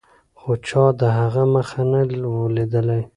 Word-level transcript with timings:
خو 0.39 0.51
چا 0.67 0.83
د 0.99 1.01
هغه 1.19 1.43
مخ 1.53 1.69
نه 1.91 2.01
و 2.31 2.35
لیدلی. 2.55 3.01